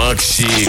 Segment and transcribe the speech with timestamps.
[0.00, 0.66] Макси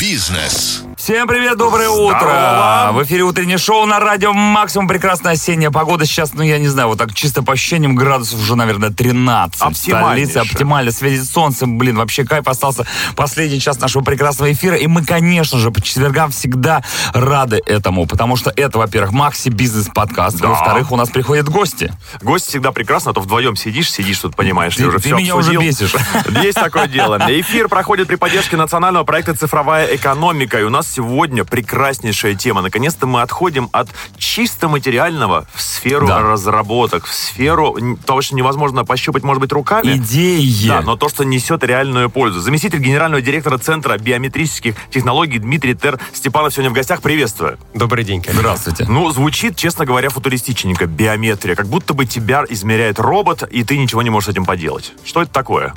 [0.00, 0.82] Бизнес.
[0.96, 2.18] Всем привет, доброе утро!
[2.18, 2.90] Здорово.
[2.94, 4.88] В эфире утреннее шоу на радио Максимум.
[4.88, 6.06] Прекрасная осенняя погода.
[6.06, 9.60] Сейчас, ну я не знаю, вот так чисто по ощущениям градусов уже, наверное, 13.
[9.60, 10.30] В Оптимальнейше.
[10.32, 10.90] столице оптимально.
[10.92, 11.66] Светит солнце.
[11.66, 12.48] Блин, вообще кайф.
[12.48, 12.86] Остался
[13.16, 14.76] последний час нашего прекрасного эфира.
[14.76, 16.82] И мы, конечно же, по четвергам всегда
[17.12, 18.06] рады этому.
[18.06, 20.38] Потому что это, во-первых, Макси Бизнес подкаст.
[20.40, 20.48] Да.
[20.48, 21.92] Во-вторых, у нас приходят гости.
[22.22, 25.16] Гость всегда прекрасно, а то вдвоем сидишь, сидишь тут, понимаешь, Ты- ты, уже ты все
[25.16, 25.60] меня уже обсудил.
[25.60, 25.94] бесишь.
[26.42, 27.18] Есть такое дело.
[27.28, 30.60] Эфир проходит при поддержке национального проекта «Цифровая экономика».
[30.60, 32.62] И у нас сегодня прекраснейшая тема.
[32.62, 33.88] Наконец-то мы отходим от
[34.18, 36.20] чисто материального в сферу Да.
[36.20, 37.76] разработок, в сферу
[38.06, 39.96] того, что невозможно пощупать, может быть, руками.
[39.96, 40.68] Идеи.
[40.68, 42.40] Да, но то, что несет реальную пользу.
[42.40, 47.02] Заместитель генерального директора Центра биометрических технологий Дмитрий Тер Степанов сегодня в гостях.
[47.02, 47.58] Приветствую.
[47.74, 48.40] Добрый день, коллеги.
[48.40, 48.86] Здравствуйте.
[48.88, 50.86] Ну, звучит, честно говоря, футуристичненько.
[50.86, 51.54] Биометрия.
[51.54, 54.92] Как будто бы тебя измеряет робот, и ты ничего не можешь с этим поделать.
[55.04, 55.74] Что это такое?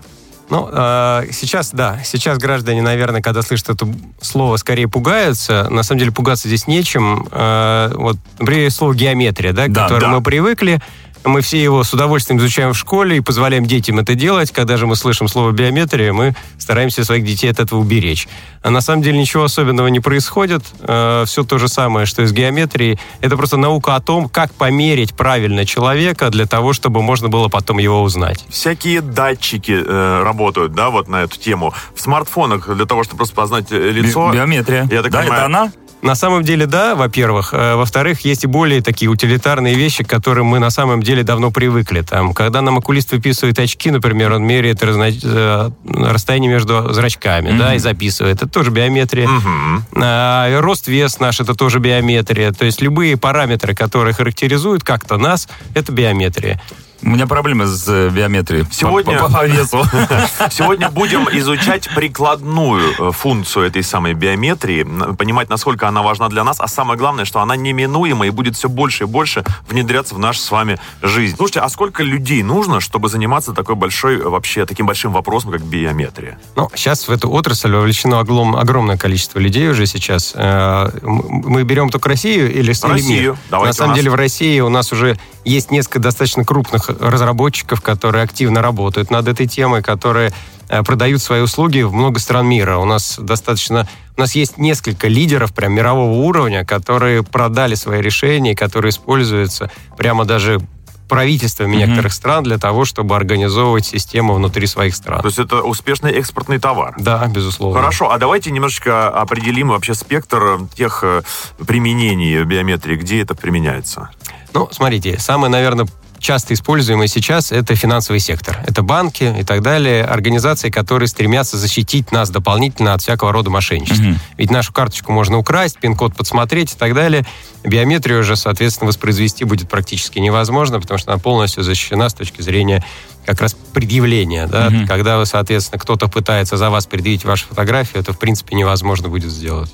[0.49, 3.87] Ну, э, сейчас, да, сейчас граждане, наверное, когда слышат это
[4.21, 5.67] слово, скорее пугаются.
[5.69, 7.27] На самом деле пугаться здесь нечем.
[7.31, 10.17] Э, вот, например, слово геометрия, да, к Да, которому да.
[10.19, 10.81] мы привыкли.
[11.27, 14.51] Мы все его с удовольствием изучаем в школе и позволяем детям это делать.
[14.51, 18.27] Когда же мы слышим слово биометрия, мы стараемся своих детей от этого уберечь.
[18.61, 20.63] А на самом деле ничего особенного не происходит.
[20.81, 22.99] все то же самое, что и с геометрией.
[23.21, 27.77] Это просто наука о том, как померить правильно человека для того, чтобы можно было потом
[27.77, 28.45] его узнать.
[28.49, 31.73] Всякие датчики э, работают, да, вот на эту тему.
[31.93, 34.31] В смартфонах для того, чтобы просто познать э, Би- лицо.
[34.31, 34.87] Биометрия.
[34.91, 35.71] Я так да, понимаю, это она?
[36.07, 37.49] На самом деле, да, во-первых.
[37.51, 41.51] Э, Во-вторых, есть и более такие утилитарные вещи, к которым мы на самом деле давно
[41.51, 41.99] привыкли.
[42.01, 45.69] Там, когда нам окулист выписывает очки, например, он меряет разно- э,
[46.13, 48.37] расстояние между зрачками, да, и записывает.
[48.37, 49.27] Это тоже биометрия.
[49.27, 49.83] Мгм.
[50.01, 52.53] А, рост, вес наш, это тоже биометрия.
[52.53, 56.61] То есть любые параметры, которые характеризуют как-то нас, это биометрия.
[57.03, 58.65] У меня проблемы с э, биометрией.
[58.71, 59.83] Сегодня- По, по- по весу.
[60.51, 64.83] Сегодня будем изучать прикладную э, функцию этой самой биометрии,
[65.15, 68.67] понимать, насколько она важна для нас, а самое главное, что она неминуема и будет все
[68.67, 71.35] больше и больше внедряться в нашу с вами жизнь.
[71.37, 75.61] Слушайте, а сколько людей нужно, чтобы заниматься такой большой, э, вообще таким большим вопросом, как
[75.61, 76.39] биометрия?
[76.55, 80.33] Ну, сейчас в эту отрасль вовлечено оглом- огромное количество людей уже сейчас.
[80.35, 83.21] Мы берем только Россию или, или Россию.
[83.33, 83.37] мир?
[83.49, 88.23] Давайте На самом деле в России у нас уже есть несколько достаточно крупных разработчиков, которые
[88.23, 90.31] активно работают над этой темой, которые
[90.69, 92.77] э, продают свои услуги в много стран мира.
[92.77, 93.87] У нас достаточно...
[94.17, 100.25] У нас есть несколько лидеров прям мирового уровня, которые продали свои решения, которые используются прямо
[100.25, 100.59] даже
[101.07, 101.79] правительствами Мгм.
[101.85, 105.21] некоторых стран для того, чтобы организовывать систему внутри своих стран.
[105.21, 106.95] То есть это успешный экспортный товар.
[106.97, 107.79] Да, безусловно.
[107.79, 111.21] Хорошо, а давайте немножечко определим вообще спектр тех э,
[111.65, 114.09] применений биометрии, где это применяется.
[114.53, 115.87] Ну, смотрите, самое, наверное,
[116.19, 118.59] часто используемое сейчас это финансовый сектор.
[118.65, 124.03] Это банки и так далее, организации, которые стремятся защитить нас дополнительно от всякого рода мошенничества.
[124.03, 124.19] Мгм.
[124.37, 127.25] Ведь нашу карточку можно украсть, пин-код подсмотреть и так далее.
[127.63, 132.83] Биометрию уже, соответственно, воспроизвести будет практически невозможно, потому что она полностью защищена с точки зрения
[133.25, 134.47] как раз предъявления.
[134.47, 134.69] Да?
[134.69, 134.87] Мгм.
[134.87, 139.73] Когда, соответственно, кто-то пытается за вас предъявить вашу фотографию, это, в принципе, невозможно будет сделать.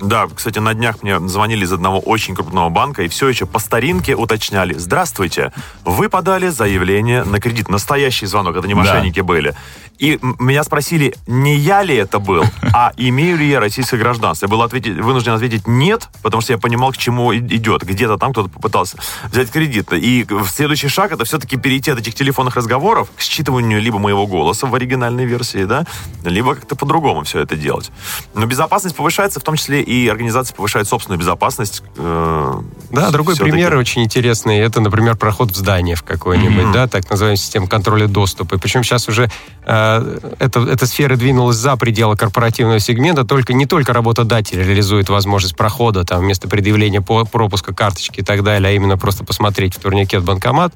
[0.00, 3.58] Да, кстати, на днях мне звонили из одного очень крупного банка и все еще по
[3.58, 4.74] старинке уточняли.
[4.74, 5.52] Здравствуйте,
[5.84, 7.68] вы подали заявление на кредит.
[7.68, 8.80] Настоящий звонок, это не Да.
[8.80, 9.54] мошенники были.
[9.98, 14.46] И меня спросили, не я ли это был, а имею ли я российское гражданство.
[14.46, 17.82] Я был ответить, вынужден ответить нет, потому что я понимал, к чему идет.
[17.82, 18.98] Где-то там кто-то попытался
[19.32, 19.92] взять кредит.
[19.92, 24.68] И следующий шаг это все-таки перейти от этих телефонных разговоров к считыванию либо моего голоса
[24.68, 25.84] в оригинальной версии, да,
[26.24, 27.90] либо как-то по-другому все это делать.
[28.34, 31.82] Но безопасность повышается, в том числе и организация повышает собственную безопасность.
[31.96, 32.54] э,
[32.90, 34.58] Да, другой пример очень интересный.
[34.58, 36.72] Это, например, проход в здание в какое-нибудь, Мгм.
[36.72, 38.56] да, так называемая система контроля доступа.
[38.56, 39.30] И причем сейчас уже
[39.66, 43.24] э, эта, эта сфера двинулась за пределы корпоративного сегмента.
[43.24, 48.42] Только не только работодатель реализует возможность прохода там вместо предъявления по- пропуска карточки и так
[48.42, 50.74] далее, а именно просто посмотреть в турникет банкомат.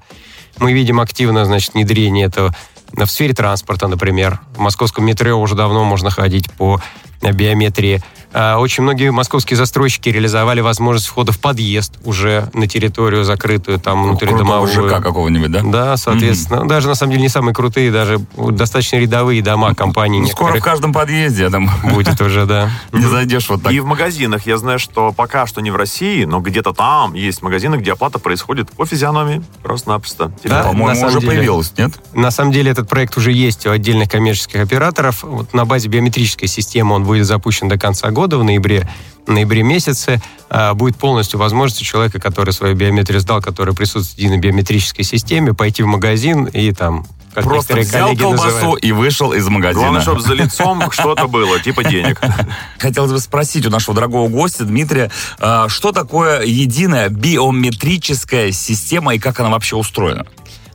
[0.59, 2.55] Мы видим активное, значит, внедрение этого
[2.93, 4.41] в сфере транспорта, например.
[4.55, 6.81] В московском метро уже давно можно ходить по
[7.31, 8.03] биометрии.
[8.35, 14.03] А, Очень многие московские застройщики реализовали возможность входа в подъезд уже на территорию закрытую, там
[14.05, 14.73] внутридомовую.
[14.73, 15.61] Крутого ЖК какого-нибудь, да?
[15.63, 16.67] Да, соответственно.
[16.67, 20.63] Даже на самом деле не самые крутые, даже достаточно рядовые дома компаний Ну, скоро в
[20.65, 22.71] каждом подъезде там будет уже, да.
[22.93, 23.73] не зайдешь вот так.
[23.73, 27.43] И в магазинах, я знаю, что пока что не в России, но где-то там есть
[27.43, 30.33] магазины, где оплата происходит по физиономии, просто-напросто.
[30.45, 31.33] Да, на По-моему, самом уже деле.
[31.33, 31.93] появилось, нет?
[32.15, 35.23] На самом деле этот проект уже есть у отдельных коммерческих операторов.
[35.23, 38.89] Вот на базе биометрической системы он будет запущен до конца года, в ноябре,
[39.27, 40.21] в ноябре месяце.
[40.49, 45.05] А, Будет полностью возможность у человека, который свою биометрию сдал, который присутствует в единой биометрической
[45.05, 48.85] системе, пойти в магазин и там как Просто взял колбасу называют.
[48.85, 49.81] и вышел из магазина.
[49.81, 52.21] Главное, чтобы за лицом что-то было, типа денег.
[52.79, 59.19] Хотелось бы спросить у нашего дорогого гостя Дмитрия, а, что такое единая биометрическая система и
[59.19, 60.27] как она вообще устроена?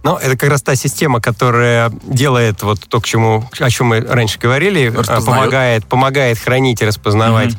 [0.08, 4.00] Ну, это как раз та система, которая делает вот то, к чему, о чем мы
[4.00, 5.26] раньше говорили, Распознает.
[5.26, 7.54] помогает, помогает хранить и распознавать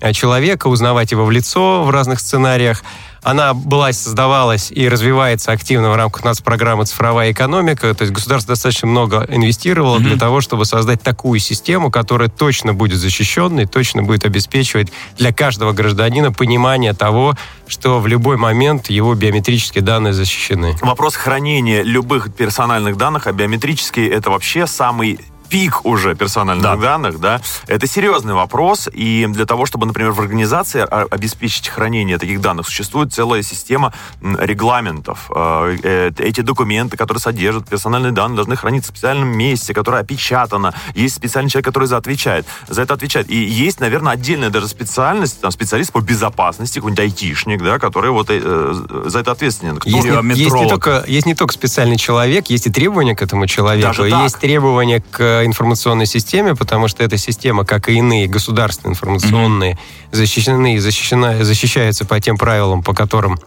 [0.00, 2.82] э, человека, узнавать его в лицо в разных сценариях.
[3.22, 7.92] Она была, создавалась и развивается активно в рамках нацпрограммы «Цифровая экономика».
[7.94, 12.98] То есть государство достаточно много инвестировало для того, чтобы создать такую систему, которая точно будет
[12.98, 17.36] защищенной, точно будет обеспечивать для каждого гражданина понимание того,
[17.66, 20.76] что в любой момент его биометрические данные защищены.
[20.80, 25.20] Вопрос хранения любых персональных данных, а биометрические это вообще самый
[25.50, 26.76] пик уже персональных Да.
[26.76, 30.80] данных, да, это серьезный вопрос, и для того, чтобы, например, в организации
[31.14, 33.92] обеспечить хранение таких данных, существует целая система
[34.22, 35.30] регламентов.
[35.34, 40.72] Э, э, Эти документы, которые содержат персональные данные, должны храниться в специальном месте, которое опечатано.
[40.94, 43.28] Есть специальный человек, который за отвечает, за это отвечает.
[43.30, 48.28] И есть, наверное, отдельная даже специальность, там, специалист по безопасности, какой-нибудь айтишник, да, который вот
[48.30, 48.74] э,
[49.06, 49.76] за это ответственен.
[49.76, 53.22] Кто- Есть, не- есть, не только, есть не только специальный человек, есть и требования к
[53.22, 53.88] этому человеку,
[54.24, 59.78] есть требования к информационной системе, потому что эта система, как и иные государственные информационные,
[60.12, 63.38] защищены и защищена, защищаются по тем правилам, по которым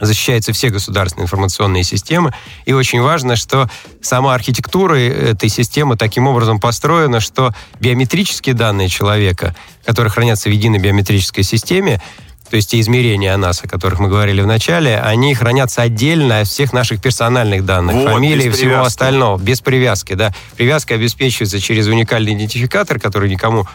[0.00, 2.32] защищаются все государственные информационные системы.
[2.64, 3.68] И очень важно, что
[4.00, 9.54] сама архитектура этой системы таким образом построена, что биометрические данные человека,
[9.84, 12.00] которые хранятся в единой биометрической системе,
[12.50, 16.40] то есть те измерения о нас, о которых мы говорили в начале, они хранятся отдельно
[16.40, 20.34] от всех наших персональных данных, Вот, фамилии и всего остального, без привязки, да.
[20.56, 23.66] Привязка обеспечивается через уникальный идентификатор, который никому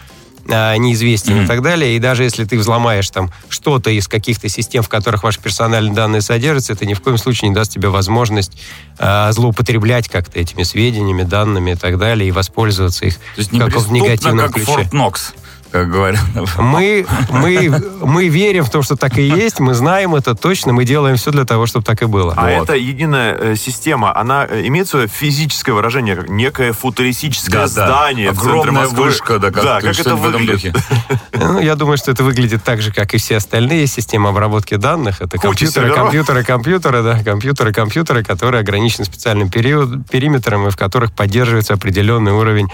[0.47, 1.95] а, неизвестен и так далее.
[1.95, 6.21] И даже если ты взломаешь там что-то из каких-то систем, в которых ваши персональные данные
[6.21, 8.51] содержатся, это ни в коем случае не даст тебе возможность
[8.99, 13.73] а, злоупотреблять как-то этими сведениями, данными и так далее, и воспользоваться их То есть как
[13.75, 14.71] в негативном как ключе.
[14.71, 15.33] Форт Нокс,
[15.71, 16.21] как говорят.
[16.57, 20.85] Мы, мы, мы верим в то, что так и есть, мы знаем это точно, мы
[20.85, 22.33] делаем все для того, чтобы так и было.
[22.37, 22.63] А Вот.
[22.69, 27.67] эта единая э, система, она э, имеет свое физическое выражение, как некое футуристическое Да, да.
[27.67, 29.03] здание в центре Огромная Москвы.
[29.05, 30.75] вышка, да, как- да, как это в выглядит.
[31.33, 35.21] Ну, я думаю, что это выглядит так же, как и все остальные системы обработки данных.
[35.21, 35.95] Это Куча компьютеры, серверов.
[35.97, 42.31] компьютеры, компьютеры, да, компьютеры, компьютеры, которые ограничены специальным период, периметром и в которых поддерживается определенный
[42.31, 42.69] уровень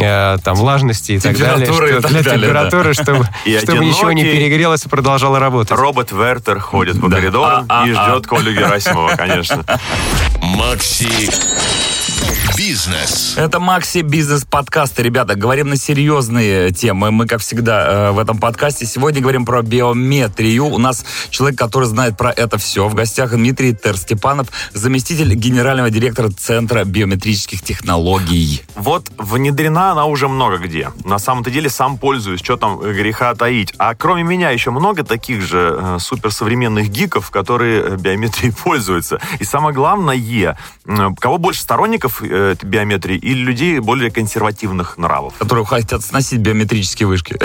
[0.00, 3.58] э, там влажности и так далее, Температуры и что- так для далее, температуры, чтобы, И
[3.58, 5.76] чтобы ничего не перегрелось и продолжало работать.
[5.76, 7.16] Робот Вертер ходит по Да.
[7.16, 8.04] коридорам А, а, и а.
[8.10, 9.64] ждет Колю Герасимова, конечно.
[10.40, 11.30] Макси
[12.64, 13.34] Бизнес.
[13.36, 15.00] Это Макси Бизнес подкаст.
[15.00, 17.10] Ребята, говорим на серьезные темы.
[17.10, 18.86] Мы, как всегда, э, в этом подкасте.
[18.86, 20.66] Сегодня говорим про биометрию.
[20.66, 22.86] У нас человек, который знает про это все.
[22.86, 28.62] В гостях Дмитрий Терстепанов, заместитель генерального директора Центра биометрических технологий.
[28.76, 30.92] Вот внедрена она уже много где.
[31.04, 33.74] На самом-то деле сам пользуюсь, что там греха таить.
[33.78, 39.18] А кроме меня еще много таких же э, суперсовременных гиков, которые э, биометрией пользуются.
[39.40, 40.56] И самое главное,
[41.18, 45.34] кого больше сторонников э, этой биометрии или людей более консервативных нравов?
[45.38, 47.38] которые хотят сносить биометрические вышки.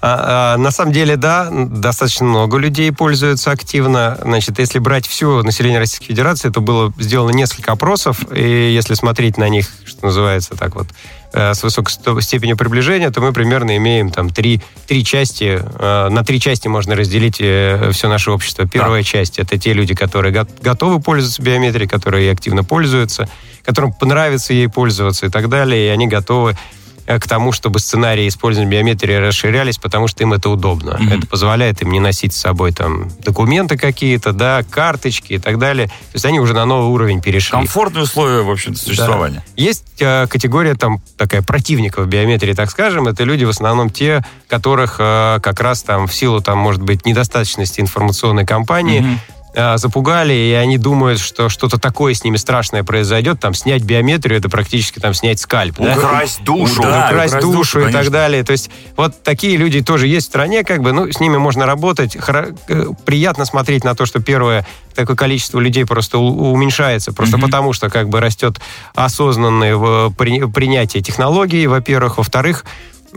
[0.00, 4.18] А, а, на самом деле, да, достаточно много людей пользуются активно.
[4.20, 9.38] Значит, если брать все население Российской Федерации, то было сделано несколько опросов, и если смотреть
[9.38, 10.88] на них, что называется так вот,
[11.34, 11.92] э, с высокой
[12.22, 15.60] степенью приближения, то мы примерно имеем там три, три части.
[15.62, 18.66] э, На три части можно разделить все наше общество.
[18.66, 23.28] Первая часть— это те люди, которые го- готовы пользоваться биометрией, которые активно пользуются,
[23.64, 26.56] которым понравится ей пользоваться и так далее, и они готовы э,
[27.06, 30.98] к тому, чтобы сценарии использования биометрии расширялись, потому что им это удобно.
[31.10, 35.88] Это позволяет им не носить с собой там документы какие-то, да, карточки и так далее.
[35.88, 37.52] То есть они уже на новый уровень перешли.
[37.52, 39.44] Комфортные условия, в общем-то, существования.
[39.46, 39.52] Да.
[39.56, 43.08] Есть э, категория там такая противников биометрии, так скажем.
[43.08, 47.06] Это люди в основном те, которых э, как раз там в силу там может быть
[47.06, 49.18] недостаточности информационной кампании
[49.54, 53.40] э, запугали, и они думают, что что-то такое с ними страшное произойдет.
[53.40, 55.76] Там снять биометрию это практически там снять скальп.
[55.78, 55.94] да?
[55.96, 56.82] Украсть душу.
[56.82, 58.02] Да, украсть украсть душу, душу, и конечно.
[58.02, 58.44] так далее.
[58.44, 61.66] То есть вот такие люди тоже есть в стране, как бы, ну, с ними можно
[61.66, 62.16] работать.
[62.16, 67.72] Хоро- э, Приятно смотреть на то, что первое, такое количество людей просто уменьшается, просто потому
[67.72, 68.60] что как бы растет
[68.94, 72.18] осознанное при- принятие технологий, во-первых.
[72.18, 72.64] Во-вторых,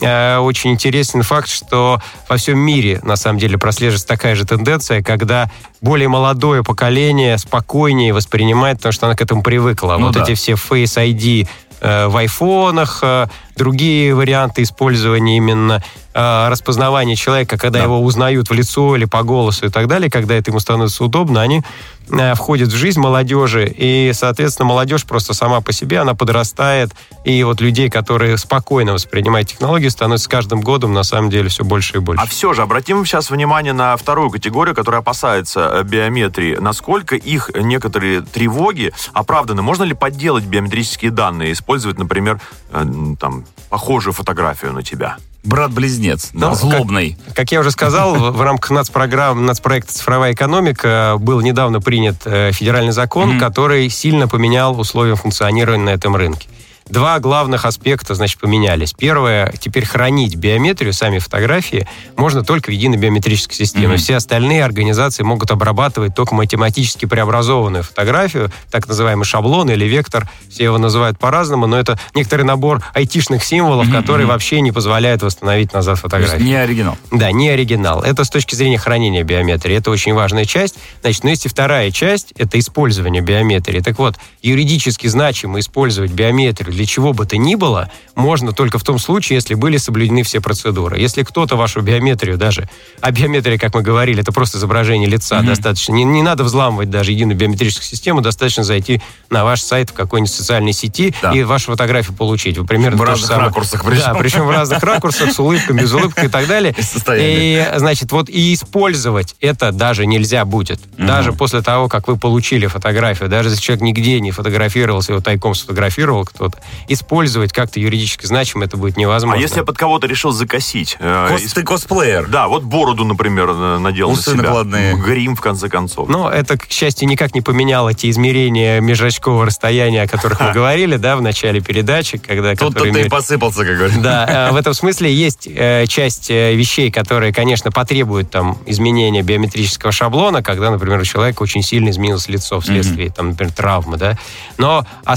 [0.02, 5.02] э, очень интересен факт, что во всем мире, на самом деле, прослеживается такая же тенденция,
[5.02, 5.50] когда
[5.82, 9.98] более молодое поколение спокойнее воспринимает, потому что оно к этому привыкло.
[9.98, 10.24] Ну вот да.
[10.24, 11.48] эти все Face ID
[11.82, 13.28] э, в айфонах, э,
[13.58, 15.84] другие варианты использования именно
[16.14, 17.86] э, распознавания человека, когда Да.
[17.86, 21.42] его узнают в лицо или по голосу и так далее, когда это ему становится удобно,
[21.42, 21.64] они
[22.10, 26.92] э, входит в жизнь молодежи, и, соответственно, молодежь просто сама по себе, она подрастает,
[27.26, 31.64] и вот людей, которые спокойно воспринимают технологии, становится с каждым годом, на самом деле, все
[31.64, 32.24] больше и больше.
[32.24, 36.56] А все же, обратим сейчас внимание на вторую категорию, которая опасается э, биометрии.
[36.56, 39.62] Насколько их некоторые тревоги оправданы?
[39.62, 42.40] Можно ли подделать биометрические данные, использовать, например,
[42.72, 42.86] э,
[43.20, 45.18] там, похожую фотографию на тебя?
[45.44, 47.18] Брат-близнец, да, Ну, злобный.
[47.28, 52.52] Как, как я уже сказал, в, рамках нацпрограмм, нацпроекта «Цифровая экономика» был недавно принят э,
[52.52, 56.50] федеральный закон, который сильно поменял условия функционирования на этом рынке.
[56.90, 58.94] Два главных аспекта, значит, поменялись.
[58.94, 63.90] Первое, теперь хранить биометрию, сами фотографии, можно только в единой биометрической системе.
[63.90, 63.98] Мгм.
[63.98, 70.66] Все остальные организации могут обрабатывать только математически преобразованную фотографию, так называемый шаблон или вектор, все
[70.66, 75.74] его называют по-разному, но это некоторый набор айтишных символов, Мгм, который вообще не позволяет восстановить
[75.74, 76.44] назад фотографию.
[76.44, 76.98] не оригинал.
[77.12, 78.02] Да, не оригинал.
[78.02, 79.76] Это с точки зрения хранения биометрии.
[79.76, 80.76] Это очень важная часть.
[81.02, 83.80] Значит, но есть и вторая часть, это использование биометрии.
[83.82, 88.84] Так вот, юридически значимо использовать биометрию для чего бы то ни было, можно только в
[88.84, 91.00] том случае, если были соблюдены все процедуры.
[91.00, 92.70] Если кто-то вашу биометрию даже,
[93.02, 95.48] а биометрия, как мы говорили, это просто изображение лица, Мгм.
[95.48, 95.94] достаточно.
[95.94, 100.32] Не, не надо взламывать даже единую биометрическую систему, достаточно зайти на ваш сайт в какой-нибудь
[100.34, 101.32] социальной сети Да.
[101.34, 102.58] и вашу фотографию получить.
[102.58, 104.02] Вы примерно В разных самое- ракурсах причем.
[104.06, 106.76] Да, причем в разных ракурсах, с улыбкой, без улыбки и так далее.
[107.18, 110.80] И значит, вот и использовать это даже нельзя будет.
[110.98, 115.56] Даже после того, как вы получили фотографию, даже если человек нигде не фотографировался, его тайком
[115.56, 119.38] сфотографировал кто-то, использовать как-то юридически значимо это будет невозможно.
[119.40, 120.98] А если я под кого-то решил закосить?
[121.00, 122.28] э, Кос- исп- Ты косплеер.
[122.28, 124.44] Да, вот бороду, например, надел Усы на себя.
[124.44, 124.96] накладные.
[124.96, 126.10] Грим, в конце концов.
[126.10, 130.98] Но это, к счастью, никак не поменяло те измерения межрачкового расстояния, о которых мы говорили,
[130.98, 132.56] да, в начале передачи, когда...
[132.56, 134.02] Тут-то ты и посыпался, как говорится.
[134.02, 139.22] Да, э, в этом смысле есть э, часть э, вещей, которые, конечно, потребуют там изменения
[139.22, 144.18] биометрического шаблона, когда, например, у человека очень сильно изменилось лицо вследствие, там, например, травмы, да.
[144.58, 145.16] Но а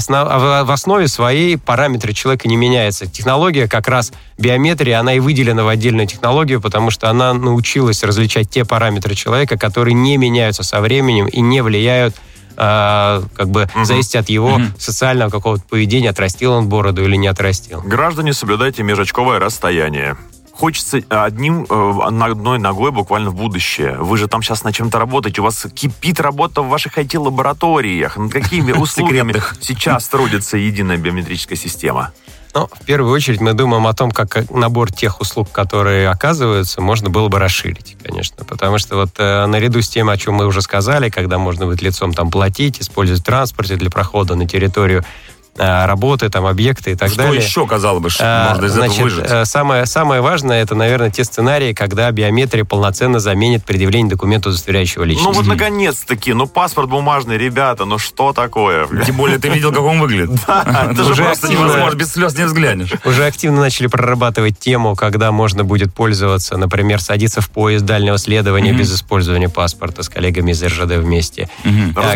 [0.63, 3.05] в основе своей параметры человека не меняются.
[3.07, 8.49] Технология как раз биометрия, она и выделена в отдельную технологию, потому что она научилась различать
[8.49, 12.15] те параметры человека, которые не меняются со временем и не влияют
[12.57, 13.85] э, как бы Мгм.
[13.85, 14.73] зависит от его Мгм.
[14.77, 17.81] социального какого-то поведения, отрастил он бороду или не отрастил.
[17.81, 20.17] Граждане, соблюдайте межочковое расстояние.
[20.61, 23.95] Хочется одним, э, на одной ногой буквально в будущее.
[23.97, 28.15] Вы же там сейчас на чем-то работаете, у вас кипит работа в ваших IT-лабораториях.
[28.15, 32.11] Над какими услугами сейчас трудится единая биометрическая система?
[32.53, 37.09] Ну, в первую очередь мы думаем о том, как набор тех услуг, которые оказываются, можно
[37.09, 38.45] было бы расширить, конечно.
[38.45, 41.81] Потому что вот э, наряду с тем, о чем мы уже сказали, когда можно будет
[41.81, 47.09] лицом там платить, использовать транспорте для прохода на территорию э, работы, там, объекты и так
[47.09, 47.41] Что далее.
[47.41, 49.25] еще, казалось бы, А, можно из значит, этого выжить?
[49.29, 55.03] э, самое, самое важное, это, наверное, те сценарии, когда биометрия полноценно заменит предъявление документа, удостоверяющего
[55.03, 55.27] личность.
[55.27, 58.87] Ну вот наконец-таки, ну паспорт бумажный, ребята, ну что такое?
[59.05, 60.39] Тем более ты видел, как он выглядит.
[60.47, 62.93] это Это же просто невозможно, без слез не взглянешь.
[63.05, 68.71] Уже активно начали прорабатывать тему, когда можно будет пользоваться, например, садиться в поезд дальнего следования
[68.73, 71.49] без использования паспорта с коллегами из РЖД вместе.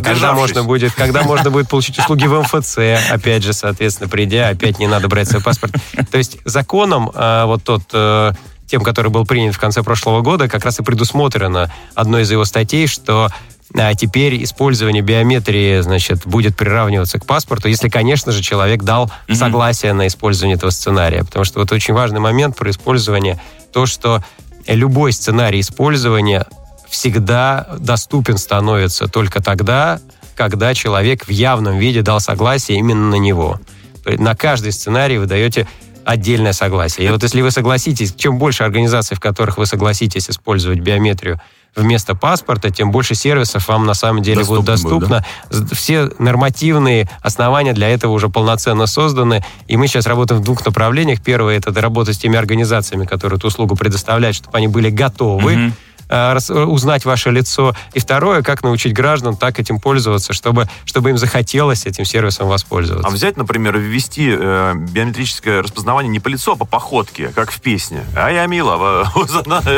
[0.02, 2.78] Когда можно будет, когда можно будет получить услуги в МФЦ,
[3.26, 5.74] опять же, соответственно, придя, опять не надо брать свой паспорт.
[6.12, 8.34] То есть законом а, вот тот э,
[8.68, 12.46] тем, который был принят в конце прошлого года, как раз и предусмотрено одной из его
[12.46, 13.30] статей, что
[13.76, 19.38] а, теперь использование биометрии, значит, будет приравниваться к паспорту, если, конечно же, человек дал Мгм.
[19.38, 21.24] согласие на использование этого сценария.
[21.24, 23.42] Потому что вот очень важный момент про использование,
[23.74, 24.24] то, что
[24.68, 26.46] любой сценарий использования
[26.88, 30.00] всегда доступен становится только тогда,
[30.36, 33.60] когда человек в явном виде дал согласие именно на него.
[34.06, 35.68] На каждый сценарий вы даете
[36.04, 37.08] отдельное согласие.
[37.08, 41.42] И вот если вы согласитесь, чем больше организаций, в которых вы согласитесь использовать биометрию
[41.76, 45.26] вместо паспорта, тем больше сервисов вам на самом деле будет Доступно будет, доступно.
[45.70, 49.44] З- Все нормативные основания для этого уже полноценно созданы.
[49.68, 51.22] И мы сейчас работаем в двух направлениях.
[51.22, 55.74] Первое— это работа с теми организациями, которые эту услугу предоставляют, чтобы они были готовы Мгм.
[56.10, 57.76] Э, рас- узнать ваше лицо.
[57.94, 63.08] И второе, как научить граждан так этим пользоваться, чтобы, чтобы им захотелось этим сервисом воспользоваться.
[63.08, 67.60] А взять, например, ввести э, биометрическое распознавание не по лицу, а по походке, как в
[67.62, 68.04] песне.
[68.16, 69.06] А я мила,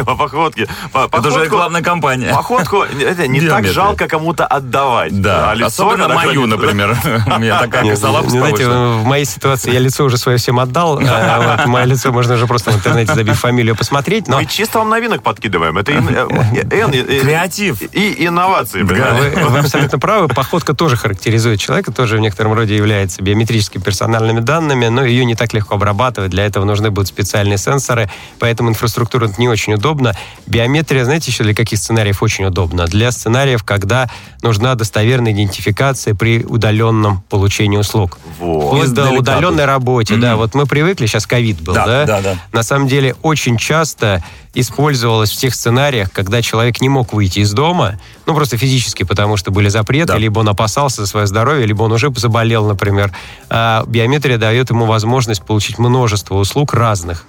[0.06, 0.68] по походке.
[0.92, 2.34] По- Это уже походку- рекламная кампания.
[2.34, 5.22] Походку это не так жалко кому-то отдавать.
[5.22, 6.96] Да, А лицо, особенно мою, например.
[7.36, 10.96] У меня такая не, знаете, в моей ситуации я лицо уже свое всем отдал.
[10.98, 14.28] вот Мое лицо можно уже просто в интернете, забив фамилию, посмотреть.
[14.28, 15.78] Но Мы чисто вам новинок подкидываем.
[15.78, 17.82] Это, Н, э, Креатив.
[17.94, 18.82] И инновации.
[18.82, 18.98] Вы,
[19.60, 20.28] абсолютно правы.
[20.28, 25.36] Походка тоже характеризует человека, тоже в некотором роде является биометрическими персональными данными, но ее не
[25.36, 26.32] так легко обрабатывать.
[26.32, 28.10] Для этого нужны будут специальные сенсоры,
[28.40, 30.16] поэтому инфраструктура не очень удобна.
[30.46, 32.86] Биометрия, знаете, еще для каких сценариев очень удобна?
[32.86, 34.10] Для сценариев, когда
[34.42, 38.18] нужна достоверная идентификация при удаленном получении услуг.
[38.40, 38.68] Вот.
[38.68, 40.36] Вплоть до удаленной работе, да.
[40.36, 42.06] Вот мы привыкли, сейчас ковид был, Да, да?
[42.06, 42.36] да, да.
[42.52, 47.52] На самом деле очень часто использовалось в тех сценариях, когда человек не мог выйти из
[47.54, 50.18] дома, ну просто физически, потому что были запреты, Да.
[50.18, 53.14] либо он опасался за свое здоровье, либо он уже заболел, например.
[53.50, 57.26] А биометрия дает ему возможность получить множество услуг разных,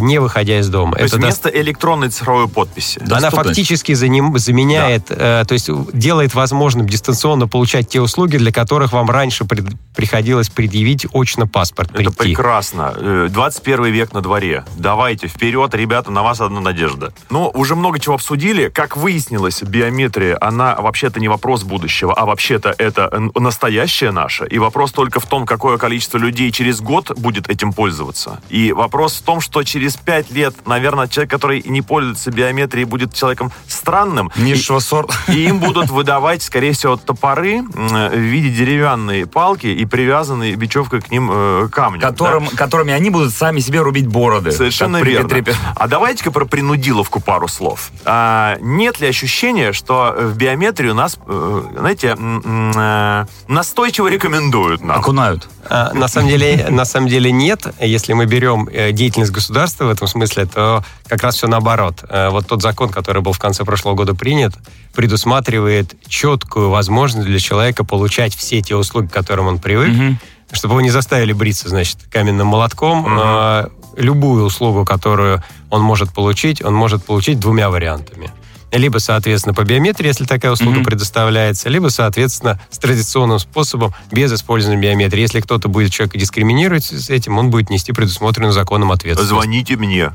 [0.00, 0.96] не выходя из дома.
[0.96, 2.98] То есть Это даст- вместо электронной цифровой подписи.
[3.00, 3.48] она Доступность.
[3.48, 9.10] фактически заним- заменяет, э, то есть делает возможным дистанционно получать те услуги, для которых вам
[9.10, 9.66] раньше пред-
[9.96, 12.34] приходилось предъявить очно паспорт, Это прийти.
[12.34, 12.92] прекрасно.
[12.96, 14.64] Э, 21 век на дворе.
[14.76, 17.12] Давайте, вперед, ребята, на вас одна надежда.
[17.30, 18.68] Ну, уже много чего обсудили.
[18.68, 24.46] Как выяснилось, биометрия, она вообще-то не вопрос будущего, а вообще-то это настоящее наше.
[24.46, 28.40] И вопрос только в том, какое количество людей через год будет этим пользоваться.
[28.48, 33.14] И вопрос в том, что через пять лет, наверное, человек, который не пользуется биометрией, будет
[33.14, 34.30] человеком странным.
[34.36, 35.14] Низшего сорта.
[35.28, 41.10] и им будут выдавать, скорее всего, топоры в виде деревянной палки и привязанной бечевкой к
[41.10, 42.00] ним э, камни.
[42.00, 44.50] Которым, которыми они будут сами себе рубить бороды.
[44.50, 44.56] Да?
[44.56, 45.28] Совершенно верно.
[45.28, 45.56] припет-трепет.
[45.76, 47.90] А давайте-ка про принудиловку пару слов.
[48.04, 54.98] А, нет ли ощущения, что в биометрию нас, э, знаете, э, настойчиво рекомендуют нам?
[54.98, 55.48] Окунают.
[55.68, 57.66] А, На самом деле, на самом деле нет.
[57.80, 59.53] Если мы берем э, деятельность государства
[59.86, 62.04] в этом смысле, то как раз все наоборот.
[62.08, 64.52] Э, Вот тот закон, который был в конце прошлого года принят,
[64.94, 70.18] предусматривает четкую возможность для человека получать все те услуги, к которым он привык, Мгм.
[70.52, 73.06] чтобы его не заставили бриться, значит, каменным молотком.
[73.08, 78.32] А, Любую услугу, которую он может получить, он может получить двумя вариантами.
[78.72, 80.84] Либо, соответственно, по биометрии, если такая услуга Мгм.
[80.84, 85.20] предоставляется, либо, соответственно, с традиционным способом, без использования биометрии.
[85.20, 89.28] Если кто-то будет человека дискриминировать с этим, он будет нести предусмотренную законом ответственность.
[89.30, 90.12] Звоните мне.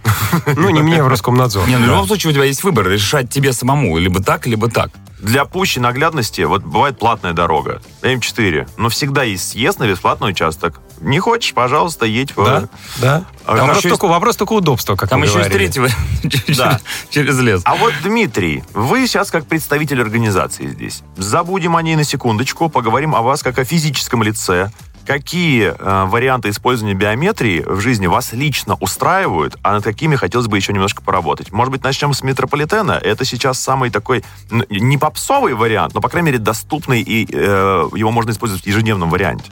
[0.56, 1.68] Ну, не мне, в Роскомнадзор.
[1.68, 4.70] Не, ну, в любом случае у тебя есть выбор, решать тебе самому, либо так, либо
[4.70, 4.92] так.
[5.20, 10.80] Для пущей наглядности, вот бывает платная дорога, М4, но всегда есть съезд на бесплатный участок.
[11.02, 12.36] Не хочешь, пожалуйста, едь.
[12.36, 13.24] в- Да, да.
[13.46, 15.68] А вопрос, еще только, вопрос только удобства, как Там мы еще есть говорили.
[15.72, 15.88] третьего
[16.58, 16.80] Да.
[17.10, 17.62] через лес.
[17.66, 21.04] А вот, Дмитрий, вы сейчас как представитель организации здесь.
[21.18, 24.72] Забудем о ней на секундочку, поговорим о вас как о физическом лице.
[25.10, 30.56] Какие э, варианты использования биометрии в жизни вас лично устраивают, а над какими хотелось бы
[30.56, 31.52] еще немножко поработать?
[31.52, 32.92] Может быть, начнем с метрополитена?
[32.92, 34.24] Это сейчас самый такой
[34.70, 39.10] не попсовый вариант, но, по крайней мере, доступный, и э, его можно использовать в ежедневном
[39.10, 39.46] варианте.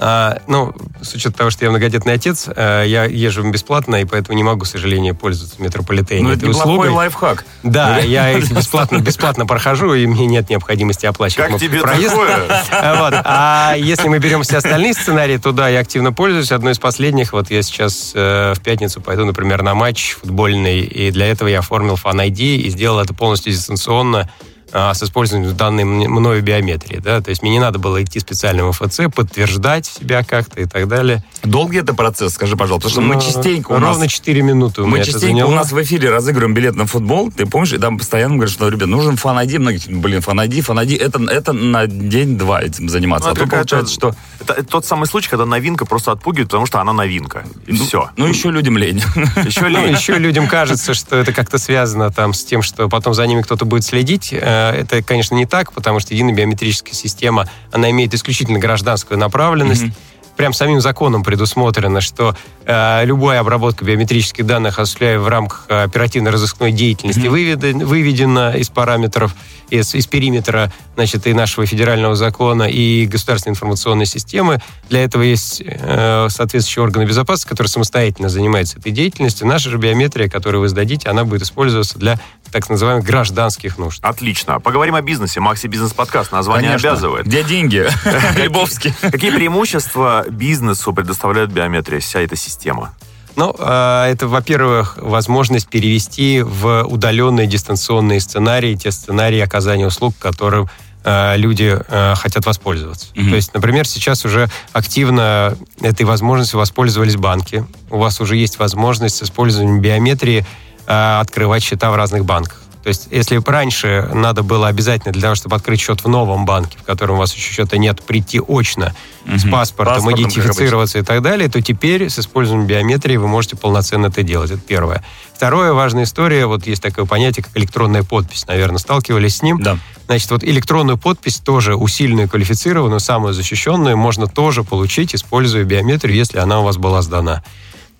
[0.00, 4.36] А, ну, с учетом того, что я многодетный отец, э, я езжу бесплатно, и поэтому
[4.36, 6.90] не могу, к сожалению, пользоваться в метрополитене Ну, это этой неплохой услугой.
[6.90, 7.44] лайфхак.
[7.62, 12.10] Да, я их бесплатно, бесплатно прохожу, и мне нет необходимости оплачивать Как тебе проезд.
[12.14, 12.64] такое?
[12.70, 13.14] А, вот.
[13.24, 16.52] А если мы берем все остальные сценарии, то да, я активно пользуюсь.
[16.52, 21.10] Одно из последних, вот я сейчас э, в пятницу пойду, например, на матч футбольный, и
[21.10, 24.30] для этого я оформил Fan ID и сделал это полностью дистанционно
[24.72, 26.98] а, с использованием данной мною биометрии.
[26.98, 27.20] Да?
[27.20, 30.88] То есть мне не надо было идти специально в МФЦ, подтверждать себя как-то и так
[30.88, 31.24] далее.
[31.42, 33.90] Долгий это процесс, скажи, пожалуйста, потому что мы Ну, частенько у нас...
[33.90, 37.46] Ровно 4 минуты у Мы частенько у нас в эфире разыгрываем билет на футбол, ты
[37.46, 41.52] помнишь, и там постоянно говорят, что, ребят, нужен фан-ID, многие, блин, фан-ID, фан-ID, это, это
[41.52, 43.28] на день-два этим заниматься.
[43.28, 44.14] Ну, а это то получается, что...
[44.40, 47.44] Это, это тот самый случай, когда новинка просто отпугивает, потому что она новинка.
[47.66, 48.10] И ну, все.
[48.16, 49.02] Ну, еще людям лень.
[49.44, 49.92] Еще Ну, лень.
[49.92, 53.64] еще людям кажется, что это как-то связано там с тем, что потом за ними кто-то
[53.64, 54.32] будет следить.
[54.58, 59.82] Э, Это, конечно, не так, потому что единая биометрическая система, она имеет исключительно гражданскую направленность.
[59.84, 59.94] Мгм.
[60.36, 66.70] Прям самим законом предусмотрено, что э, любая обработка биометрических данных, осуществляемая в рамках э, оперативно-розыскной
[66.70, 69.34] деятельности, выведен- выведена из параметров,
[69.68, 74.60] из, из периметра значит, и нашего федерального закона, и государственной информационной системы.
[74.88, 79.44] Для этого есть э, соответствующие органы безопасности, которые самостоятельно занимаются этой деятельностью.
[79.44, 82.20] Наша же биометрия, которую вы сдадите, она будет использоваться для
[82.52, 84.00] так называемых гражданских нужд.
[84.02, 84.60] Отлично.
[84.60, 85.40] Поговорим о бизнесе.
[85.40, 86.32] Макси бизнес-подкаст.
[86.32, 86.90] Название Конечно.
[86.90, 87.26] обязывает.
[87.26, 87.86] Где деньги?
[88.36, 88.94] Лебовский.
[89.00, 92.94] Какие преимущества бизнесу предоставляет биометрия, вся эта система?
[93.36, 100.68] Ну, э, это, во-первых, возможность перевести в удаленные дистанционные сценарии те сценарии оказания услуг, которым
[101.04, 103.06] э, люди э, хотят воспользоваться.
[103.14, 103.30] Мгм.
[103.30, 107.64] То есть, например, сейчас уже активно этой возможностью воспользовались банки.
[107.90, 110.44] У вас уже есть возможность с использованием биометрии
[110.88, 112.62] открывать счета в разных банках.
[112.82, 116.78] То есть, если раньше надо было обязательно для того, чтобы открыть счет в новом банке,
[116.78, 118.94] в котором у вас еще счета нет, прийти очно
[119.26, 119.52] с Мгм.
[119.52, 124.22] паспортом, Паспортом, идентифицироваться и так далее, то теперь с использованием биометрии вы можете полноценно это
[124.22, 124.52] делать.
[124.52, 125.04] Это первое.
[125.34, 128.46] Второе, важная история, вот есть такое понятие, как электронная подпись.
[128.46, 129.60] Наверное, сталкивались с ним.
[129.60, 129.76] Да.
[130.06, 136.38] Значит, вот электронную подпись, тоже усиленную, квалифицированную, самую защищенную, можно тоже получить, используя биометрию, если
[136.38, 137.42] она у вас была сдана.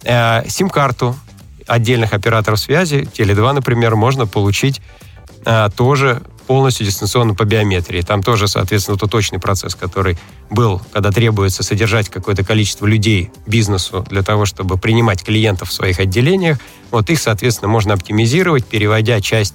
[0.05, 1.15] Э, Сим-карту
[1.69, 4.81] отдельных операторов связи, Теле2, например, можно получить
[5.45, 8.01] э, тоже полностью дистанционно по биометрии.
[8.01, 14.05] Там тоже, соответственно, тот точный процесс, который был, когда требуется содержать какое-то количество людей бизнесу
[14.09, 16.59] для того, чтобы принимать клиентов в своих отделениях.
[16.91, 19.55] Вот их, соответственно, можно оптимизировать, переводя часть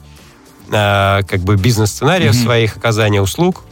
[0.72, 2.44] э, как бы бизнес-сценариев Мгм.
[2.44, 3.64] своих оказания услуг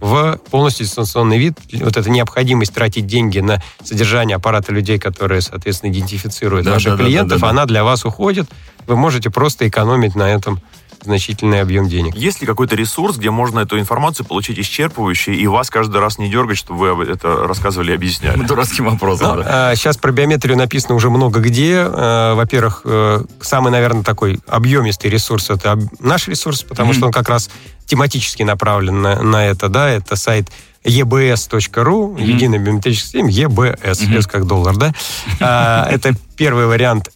[0.00, 1.54] в полностью дистанционный вид.
[1.72, 6.96] Вот эта необходимость тратить деньги на содержание аппарата людей, которые, соответственно, идентифицируют Да, ваших да,
[6.98, 7.60] да, клиентов, да, да, да.
[7.60, 8.48] она для вас уходит.
[8.86, 10.60] Вы можете просто экономить на этом
[11.02, 12.14] значительный объем денег.
[12.14, 16.28] Есть ли какой-то ресурс, где можно эту информацию получить исчерпывающе, и вас каждый раз не
[16.28, 18.42] дергать, чтобы вы это рассказывали и объясняли?
[18.42, 19.74] Дурацким вопросом, да.
[19.76, 21.74] сейчас про биометрию написано уже много где.
[21.86, 26.96] Э, Во-первых, э, самый, наверное, такой объемистый ресурс это наш ресурс, потому Мгм.
[26.96, 27.50] что он как раз
[27.86, 30.50] тематически направлен на, на это, да, это сайт
[30.84, 34.18] ebs.ru, единая биометрическая система, EBS.
[34.18, 34.92] S как доллар, да.
[35.40, 37.10] А, Это первый вариант.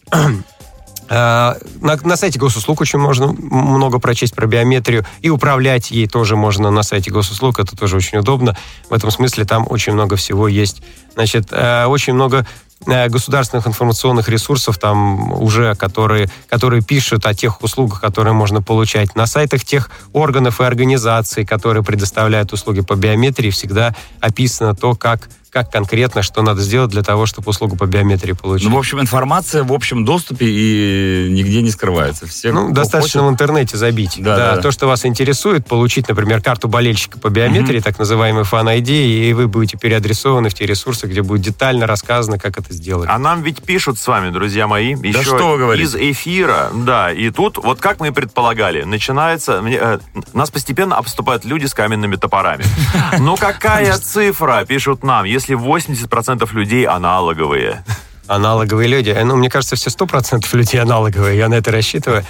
[1.13, 6.37] А, На, на сайте госуслуг очень можно много прочесть про биометрию, и управлять ей тоже
[6.37, 8.55] можно на сайте госуслуг, это тоже очень удобно.
[8.89, 10.81] В этом смысле там очень много всего есть.
[11.13, 12.47] Значит, э, очень много
[12.85, 19.13] э, государственных информационных ресурсов там уже, которые, которые пишут о тех услугах, которые можно получать.
[19.13, 25.27] На сайтах тех органов и организаций, которые предоставляют услуги по биометрии, всегда описано то, как,
[25.51, 28.69] как конкретно, что надо сделать для того, чтобы услугу по биометрии получить.
[28.69, 32.25] Ну, в общем, информация в общем доступе и нигде не скрывается.
[32.25, 34.15] Все, Ну, достаточно хочет- в интернете забить.
[34.17, 34.61] Да, Да, да.
[34.61, 39.33] То, что вас интересует, получить, например, карту болельщика по биометрии, так называемый Fan ID, и
[39.33, 43.09] вы будете переадресованы в те ресурсы, где будет детально рассказано, как это сделать.
[43.11, 45.83] А нам ведь пишут с вами, друзья мои, еще что вы говорите?
[45.83, 49.99] из эфира, да, и тут, вот как мы и предполагали, начинается, мне, э,
[50.33, 52.63] нас постепенно обступают люди с каменными топорами.
[53.19, 57.83] Ну какая цифра, пишут нам, если 80% людей аналоговые?
[58.27, 59.09] Аналоговые люди.
[59.09, 62.23] Э, Ну, мне кажется, все 100% людей аналоговые, я на это рассчитываю.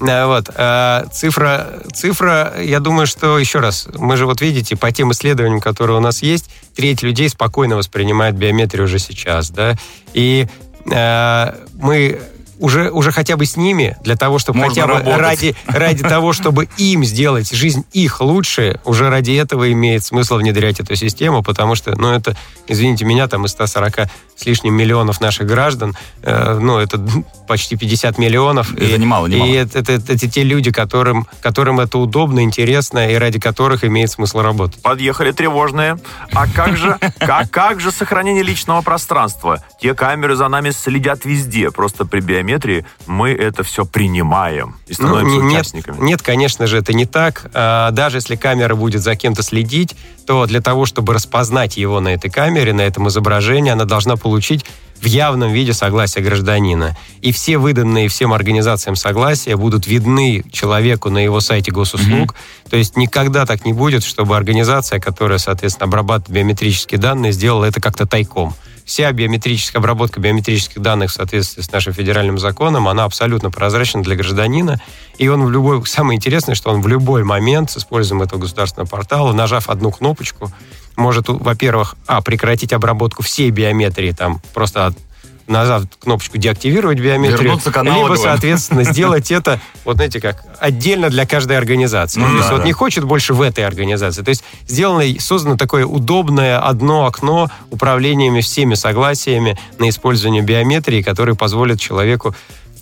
[0.00, 0.50] Э, Вот.
[0.56, 5.60] А Цифра, цифра, я думаю, что, еще раз, мы же вот видите, по тем исследованиям,
[5.60, 9.74] которые у нас есть, треть людей спокойно воспринимает биометрию уже сейчас, да,
[10.12, 10.46] и
[10.90, 12.20] э, мы
[12.58, 15.18] уже, уже хотя бы с ними, для того, чтобы Можно хотя бы работать.
[15.20, 20.80] ради, ради того, чтобы им сделать жизнь их лучше, уже ради этого имеет смысл внедрять
[20.80, 22.36] эту систему, потому что, ну, это,
[22.68, 27.00] извините меня, там из 140 с лишним миллионов наших граждан, э, ну, это
[27.46, 28.72] почти 50 миллионов.
[28.74, 29.48] Это и, немало, немало.
[29.48, 33.84] И это, это- это- это те люди, которым, которым это удобно, интересно, и ради которых
[33.84, 34.82] имеет смысл работать.
[34.82, 35.98] Подъехали тревожные.
[36.32, 39.62] А как же, как, как же сохранение личного пространства?
[39.80, 41.70] Те камеры за нами следят везде.
[41.70, 45.96] Просто при биометрии мы это все принимаем и Ну, становимся не- нет, участниками.
[46.04, 47.50] нет, конечно же, это не так.
[47.54, 52.08] А, Даже если камера будет за кем-то следить, то для того, чтобы распознать его на
[52.08, 54.64] этой камере, на этом изображении, она должна получить
[55.00, 56.96] в явном виде согласие гражданина.
[57.20, 62.34] И все выданные всем организациям согласия будут видны человеку на его сайте госуслуг.
[62.70, 67.80] То есть никогда так не будет, чтобы организация, которая, соответственно, обрабатывает биометрические данные, сделала это
[67.82, 68.54] как-то тайком.
[68.84, 74.14] Вся биометрическая обработка биометрических данных в соответствии с нашим федеральным законом, она абсолютно прозрачна для
[74.14, 74.80] гражданина.
[75.16, 75.84] И он в любой...
[75.86, 80.52] Самое интересное, что он в любой момент с использованием этого государственного портала, нажав одну кнопочку,
[80.96, 84.98] может, во-первых, а, прекратить обработку всей биометрии, там, просто от-
[85.46, 92.20] нажав кнопочку «Деактивировать биометрию», либо, соответственно, сделать это, вот знаете как, отдельно для каждой организации.
[92.20, 92.64] Ну То да, есть вот да.
[92.64, 94.22] не хочет больше в этой организации.
[94.22, 101.36] То есть сделано, создано такое удобное одно окно управлениями всеми согласиями на использование биометрии, которые
[101.36, 102.34] позволят человеку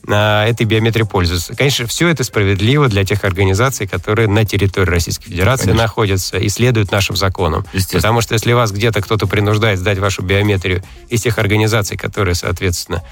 [0.07, 1.55] этой биометрией пользоваться.
[1.55, 5.83] Конечно, все это справедливо для тех организаций, которые на территории Российской Федерации Конечно.
[5.83, 7.65] находятся и следуют нашим законам.
[7.93, 13.03] Потому что если вас где-то кто-то принуждает сдать вашу биометрию из тех организаций, которые, соответственно,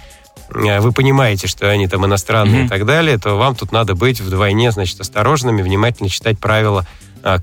[0.53, 2.67] э, вы понимаете, что они там иностранные Мгм.
[2.67, 6.87] и так далее, то вам тут надо быть вдвойне, значит, осторожными, внимательно читать правила,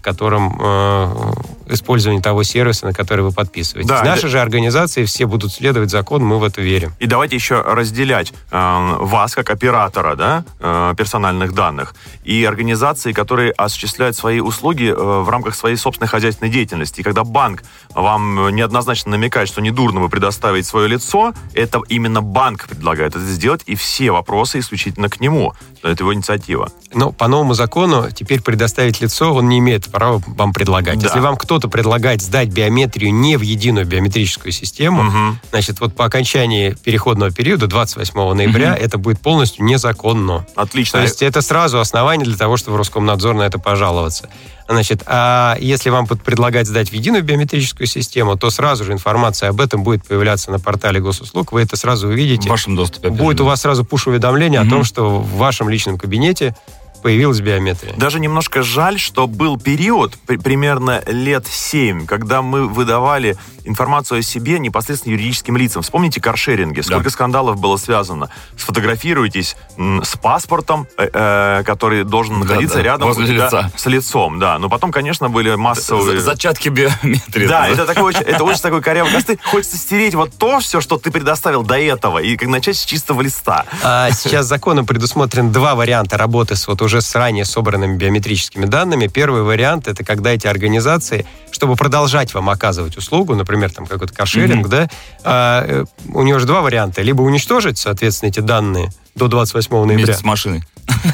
[0.01, 1.33] которым э,
[1.69, 3.89] использование того сервиса, на который вы подписываетесь.
[3.89, 6.93] Да, Наши это- же организации все будут следовать закону, мы в это верим.
[6.99, 13.51] И давайте еще разделять э, вас как оператора да, э, персональных данных и организации, которые
[13.51, 17.01] осуществляют свои услуги э, в рамках своей собственной хозяйственной деятельности.
[17.01, 17.63] И когда банк
[17.93, 23.61] вам неоднозначно намекает, что недурно бы предоставить свое лицо, это именно банк предлагает это сделать,
[23.65, 25.53] и все вопросы исключительно к нему.
[25.83, 26.69] Это его инициатива.
[26.93, 30.99] Но по новому закону теперь предоставить лицо он не имеет права вам предлагать.
[30.99, 31.07] Да.
[31.07, 35.39] Если вам кто-то предлагает сдать биометрию не в единую биометрическую систему, Мгм.
[35.49, 40.45] значит, вот по окончании переходного периода 28 ноября это будет полностью незаконно.
[40.55, 40.99] Отлично.
[40.99, 44.29] То есть это сразу основание для того, чтобы Роскомнадзор на это пожаловаться.
[44.67, 49.61] Значит, а если вам предлагать сдать в единую биометрическую систему, то сразу же информация об
[49.61, 52.49] этом будет появляться на портале госуслуг, вы это сразу В увидите.
[52.49, 53.07] вашем доступе.
[53.07, 53.43] опять Будет же.
[53.43, 54.67] у вас сразу пуш-уведомление Мгм.
[54.67, 56.55] о том, что в вашем личном кабинете
[57.03, 57.93] появилась биометрия.
[57.95, 64.21] Даже немножко жаль, что был период, при- примерно лет 7, когда мы выдавали информацию о
[64.21, 65.81] себе непосредственно юридическим лицам.
[65.81, 68.29] Вспомните каршеринги, сколько скандалов было связано.
[68.57, 73.71] Сфотографируйтесь с паспортом, э, э, который должен Да, находиться да, рядом возле тебя лица.
[73.75, 74.57] с лицом, да.
[74.59, 76.19] Но потом, конечно, были массовые...
[76.19, 77.47] За- Зачатки биометрии.
[77.47, 79.39] Да, это, такой очень, это очень такой корявый костыль.
[79.43, 83.21] Хочется стереть вот то все, что ты предоставил до этого, и как начать с чистого
[83.21, 83.65] листа.
[83.83, 89.07] А сейчас законом предусмотрен два варианта работы с вот уже с ранее собранными биометрическими данными.
[89.07, 91.25] Первый вариант это когда эти организации,
[91.57, 94.87] чтобы продолжать вам оказывать услугу, например, там какой-то каршеринг, да,
[95.23, 100.05] а, э, у него же два варианта: либо уничтожить, соответственно, эти данные до 28 ноября.
[100.05, 100.63] Вместе с машиной.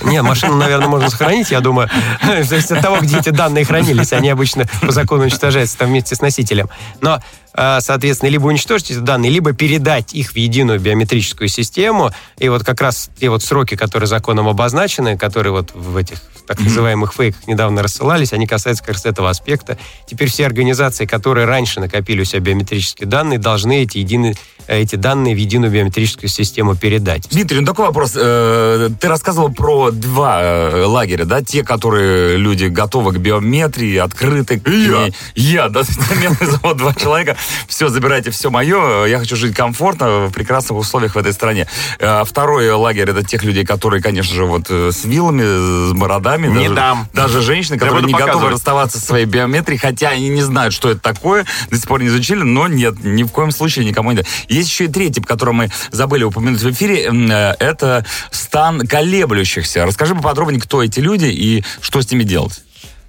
[0.03, 1.89] Не, машину, наверное, можно сохранить, я думаю.
[2.21, 4.11] В зависимости от того, где эти данные хранились.
[4.11, 6.69] Они обычно по закону уничтожаются там вместе с носителем.
[6.99, 7.21] Но,
[7.53, 12.11] э, соответственно, либо уничтожить эти данные, либо передать их в единую биометрическую систему.
[12.37, 16.59] И вот как раз те вот сроки, которые законом обозначены, которые вот в этих так
[16.59, 19.77] называемых фейках недавно рассылались, они касаются как раз этого аспекта.
[20.07, 24.35] Теперь все организации, которые раньше накопили у себя биометрические данные, должны эти, единые,
[24.67, 27.27] эти данные в единую биометрическую систему передать.
[27.29, 28.13] Дмитрий, ну такой вопрос.
[28.15, 31.41] Э, Ты рассказывал про два э, лагеря, да?
[31.41, 34.59] Те, которые люди готовы к биометрии, открыты.
[34.59, 35.09] к Я.
[35.35, 35.81] Я, да.
[36.15, 37.37] Меня зовут два человека.
[37.67, 39.05] Все, забирайте все мое.
[39.05, 41.67] Я хочу жить комфортно, в прекрасных условиях в этой стране.
[41.99, 46.47] Э, Второй лагерь это тех людей, которые, конечно же, вот с вилами, с бородами.
[46.47, 47.07] Не даже, дам.
[47.13, 50.99] Даже женщины, которые не готовы расставаться со своей биометрией, хотя они не знают, что это
[51.01, 54.27] такое, до сих пор не изучили, но нет, ни в коем случае никому не дают.
[54.53, 59.85] Есть еще и третий, который мы забыли упомянуть в эфире, э, это стан колеблющихся.
[59.85, 62.61] Расскажи поподробнее, кто эти люди и что с ними делать.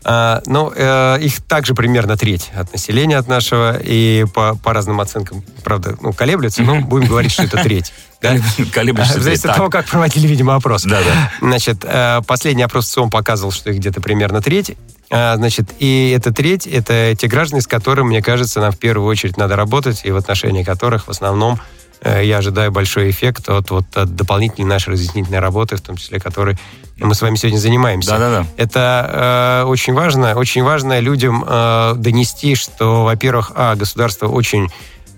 [0.07, 5.01] А, ну, э, их также примерно треть от населения от нашего, и по, по разным
[5.01, 7.93] оценкам, правда, ну, колеблется, но будем говорить, что это треть.
[8.25, 8.65] Да?
[8.73, 9.21] Колеблющихся.
[9.21, 10.85] Зависит от того, как проводили, видимо, опрос.
[10.85, 11.33] Да, да.
[11.41, 14.77] Значит, э, последний опрос ЦИОМ показывал, что их где-то примерно треть.
[15.11, 19.09] А, Значит, и эта треть, это те граждане, с которыми, мне кажется, нам в первую
[19.09, 21.61] очередь надо работать, и в отношении которых в основном
[22.01, 26.19] э, я ожидаю большой эффект от, вот, от дополнительной нашей разъяснительной работы, в том числе,
[26.21, 26.57] которой
[26.97, 28.11] мы с вами сегодня занимаемся.
[28.11, 28.47] Да-да-да.
[28.57, 30.35] Это э, очень важно.
[30.37, 34.69] Очень важно людям э, донести, что, во-первых, а, государство очень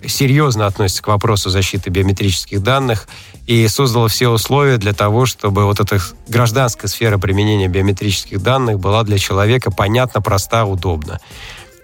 [0.09, 3.09] серьезно относится к вопросу защиты биометрических данных
[3.47, 9.03] и создало все условия для того, чтобы вот эта гражданская сфера применения биометрических данных была
[9.05, 11.21] для человека понятна, проста, удобна.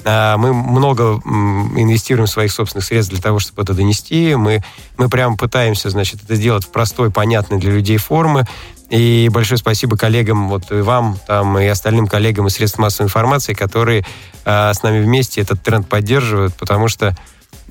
[0.04, 4.34] А, Мы много инвестируем своих собственных средств для того, чтобы это донести.
[4.34, 4.62] Мы,
[4.98, 8.46] мы прямо пытаемся, значит, это сделать в простой, понятной для людей формы.
[8.90, 13.54] И большое спасибо коллегам, вот и вам, там, и остальным коллегам из средств массовой информации,
[13.54, 14.04] которые
[14.44, 17.16] а, с нами вместе этот тренд поддерживают, потому что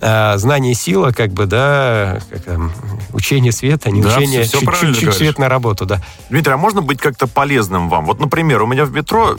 [0.02, 2.72] а, знание сила, как бы, да, как там,
[3.14, 5.16] учение света, не Да, учение, всё- всё чуть- говоришь.
[5.16, 6.02] свет на работу, да.
[6.30, 8.06] Дмитрий, а можно быть как-то полезным вам?
[8.06, 9.36] Вот, например, у меня в метро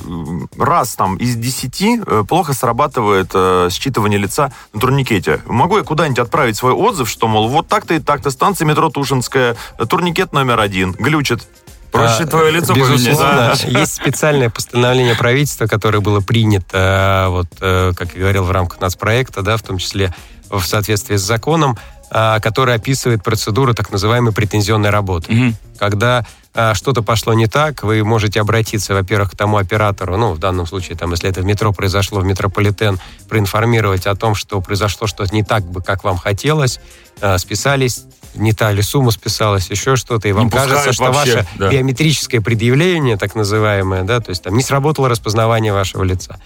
[0.59, 5.41] раз там из десяти э, плохо срабатывает э, считывание лица на турникете.
[5.47, 9.57] Могу я куда-нибудь отправить свой отзыв, что, мол, вот так-то и так-то, станция метро Тушинская,
[9.79, 11.43] э, турникет номер один, глючит.
[11.91, 13.65] Проще А, твое лицо Безусловно, поменять.
[13.69, 19.43] есть специальное постановление правительства, которое было принято, вот, э, как я говорил, в рамках нацпроекта,
[19.43, 20.15] да, в том числе
[20.59, 21.79] в соответствии с законом,
[22.11, 25.33] а, который описывает процедуру так называемой претензионной работы.
[25.33, 25.57] Мгм.
[25.79, 30.39] Когда а, что-то пошло не так, вы можете обратиться, во-первых, к тому оператору, ну, в
[30.39, 35.07] данном случае, там, если это в метро произошло, в метрополитен, проинформировать о том, что произошло
[35.07, 36.81] что-то не так бы, как вам хотелось,
[37.23, 38.05] а, списались,
[38.35, 41.71] не та ли сумма списалась, еще что-то, и вам пускают кажется, что вообще, ваше да.
[41.71, 46.39] биометрическое предъявление, так называемое, да, то есть там не сработало распознавание вашего лица.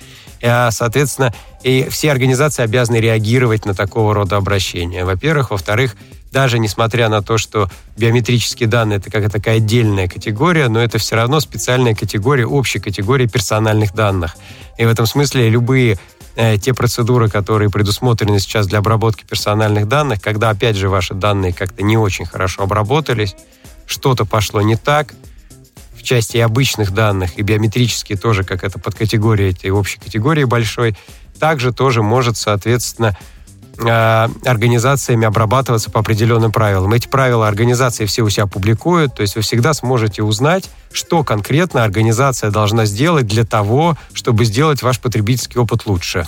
[0.43, 5.05] А, Соответственно, и все организации обязаны реагировать на такого рода обращения.
[5.05, 5.51] Во-первых.
[5.51, 5.97] Во-вторых,
[6.33, 11.17] даже несмотря на то, что биометрические данные это как такая отдельная категория, но это все
[11.17, 14.37] равно специальная категория, общая категория персональных данных.
[14.77, 15.99] И в этом смысле любые
[16.37, 21.83] те процедуры, которые предусмотрены сейчас для обработки персональных данных, когда, опять же, ваши данные как-то
[21.83, 23.35] не очень хорошо обработались,
[23.87, 25.15] что-то пошло не так,
[25.97, 30.97] в части обычных данных, и биометрические тоже, как это подкатегория этой общей категории большой,
[31.39, 33.36] также тоже может, соответственно, э,
[33.79, 36.93] организациями обрабатываться по определенным правилам.
[36.93, 41.85] Эти правила организации все у себя публикуют, то есть вы всегда сможете узнать, что конкретно
[41.85, 46.27] организация должна сделать для того, чтобы сделать ваш потребительский опыт лучше.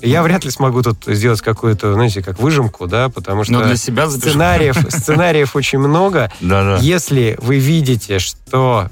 [0.00, 3.76] Я вряд ли смогу тут сделать какую-то, знаете, как выжимку, да, потому что Но для
[3.76, 4.30] себя запишу.
[4.30, 6.30] сценариев, сценариев очень много.
[6.40, 6.78] Да-да.
[6.80, 8.88] Если вы видите, что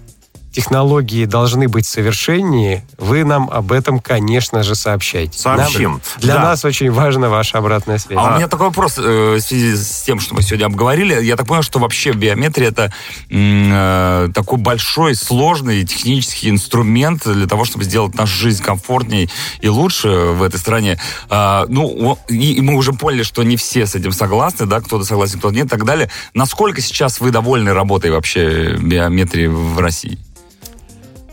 [0.56, 5.38] технологии должны быть совершеннее, вы нам об этом, конечно же, сообщайте.
[5.38, 5.90] Сообщим.
[5.92, 6.42] Нам- для Да.
[6.44, 8.18] нас очень важна ваша обратная связь.
[8.18, 11.22] А у меня такой вопрос э, в связи с тем, что мы сегодня обговорили.
[11.22, 12.90] Я так понял, что вообще биометрия это
[13.30, 19.28] э, такой большой, сложный технический инструмент для того, чтобы сделать нашу жизнь комфортнее
[19.60, 20.98] и лучше в этой стране.
[21.28, 25.38] А, ну, и мы уже поняли, что не все с этим согласны, да, кто-то согласен,
[25.38, 26.10] кто-то нет и так далее.
[26.32, 30.18] Насколько сейчас вы довольны работой вообще биометрии в России?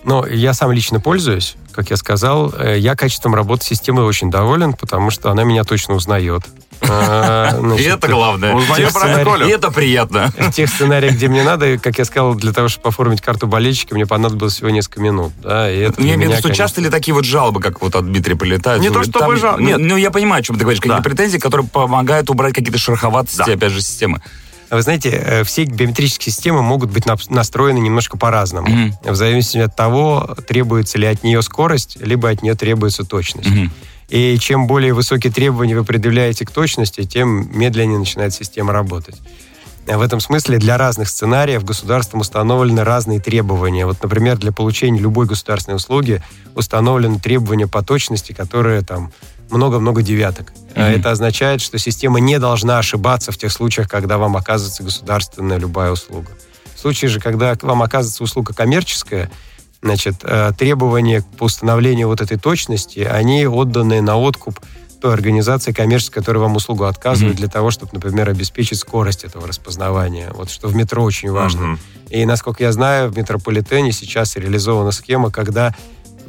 [0.03, 2.53] Но я сам лично пользуюсь, как я сказал.
[2.57, 6.43] Э, Я качеством работы системы очень доволен, потому что она меня точно узнает.
[6.85, 8.57] Э, И это главное.
[8.59, 10.33] И это приятно.
[10.37, 13.95] В тех сценариях, где мне надо, как я сказал, для того, чтобы оформить карту болельщика,
[13.95, 15.31] мне понадобилось всего несколько минут.
[15.41, 18.81] Для имею что часто ли такие вот жалобы, как вот от Дмитрия прилетают?
[18.81, 19.77] Не то, чтобы там- жал- ну, нет.
[19.79, 20.81] Ну, я понимаю, о чем ты говоришь.
[20.81, 21.09] Какие-то Да.
[21.09, 24.21] претензии, которые помогают убрать какие-то шероховатости, опять же, системы.
[24.73, 28.67] А Вы знаете, э, все биометрические системы могут быть настроены немножко по-разному.
[28.69, 28.95] Мгм.
[29.03, 33.51] В зависимости от того, требуется ли от нее скорость, либо от нее требуется точность.
[33.51, 33.71] Мгм.
[34.09, 39.21] И чем более высокие требования вы предъявляете к точности, тем медленнее начинает система работать.
[39.85, 43.85] В этом смысле для разных сценариев государством установлены разные требования.
[43.85, 46.23] Вот, например, для получения любой государственной услуги
[46.55, 49.11] установлены требования по точности, которые там
[49.53, 50.51] много-много девяток.
[50.75, 50.83] Мгм.
[50.83, 55.91] Это означает, что система не должна ошибаться в тех случаях, когда вам оказывается государственная любая
[55.91, 56.31] услуга.
[56.75, 59.29] В случае же, когда вам оказывается услуга коммерческая,
[59.81, 64.59] значит, э, требования по установлению вот этой точности, они отданы на откуп
[65.01, 67.39] той организации коммерческой, которая вам услугу отказывает, Мгм.
[67.39, 70.31] для того, чтобы, например, обеспечить скорость этого распознавания.
[70.33, 71.61] Вот что в метро очень важно.
[71.61, 71.79] Мгм.
[72.09, 75.75] И, насколько я знаю, в метрополитене сейчас реализована схема, когда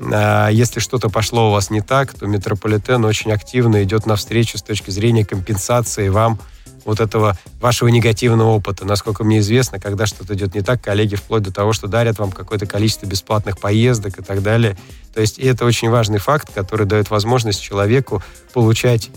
[0.01, 4.91] если что-то пошло у вас не так, то метрополитен очень активно идет навстречу с точки
[4.91, 6.39] зрения компенсации вам
[6.85, 8.85] вот этого вашего негативного опыта.
[8.85, 12.31] Насколько мне известно, когда что-то идет не так, коллеги вплоть до того, что дарят вам
[12.31, 14.77] какое-то количество бесплатных поездок и так далее.
[15.15, 19.11] То есть это очень важный факт, который дает возможность человеку получать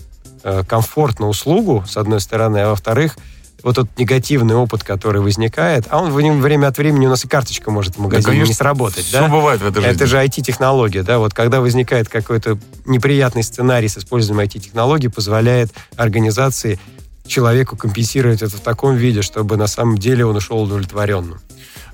[0.44, 3.16] э, комфортно услугу, с одной стороны, а во-вторых,
[3.62, 7.70] вот тот негативный опыт, который возникает, а он время от времени у нас и карточка
[7.70, 9.28] может в магазине конечно, не сработать, Все да?
[9.28, 9.90] бывает в этой жизни.
[9.90, 16.78] Это же IT-технология, да, вот когда возникает какой-то неприятный сценарий с использованием IT-технологий, позволяет организации
[17.26, 21.40] человеку компенсировать это в таком виде, чтобы на самом деле он ушел удовлетворенным.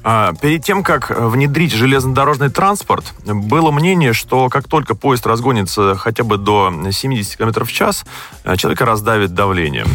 [0.07, 6.25] А, Перед тем, как внедрить железнодорожный транспорт, было мнение, что как только поезд разгонится хотя
[6.25, 8.05] бы до 70 км в час,
[8.45, 9.87] э, человека раздавит давление.